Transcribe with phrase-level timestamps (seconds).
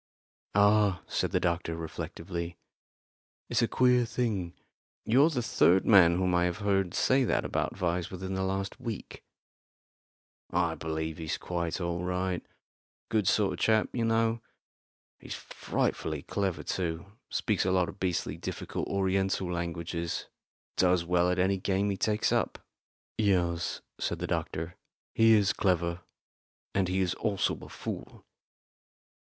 [0.55, 2.57] "Ah," said the doctor, reflectively,
[3.49, 4.55] "it's a queer thing.
[5.05, 8.79] You're the third man whom I have heard say that about Vyse within the last
[8.79, 9.23] week."
[10.49, 12.43] "I believe he's quite all right
[13.09, 14.41] good sort of chap, you know.
[15.19, 20.25] He's frightfully clever too speaks a lot of beastly difficult Oriental languages
[20.77, 22.57] does well at any game he takes up."
[23.19, 24.77] "Yes," said the doctor,
[25.13, 26.01] "he is clever;
[26.73, 28.25] and he is also a fool."